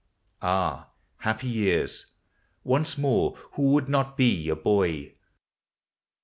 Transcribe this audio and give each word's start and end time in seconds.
Ah! 0.41 0.89
happy 1.17 1.45
years! 1.47 2.07
once 2.63 2.97
more 2.97 3.35
who 3.51 3.69
would 3.69 3.87
nol 3.87 4.13
be 4.17 4.49
a 4.49 4.55
boy? 4.55 5.13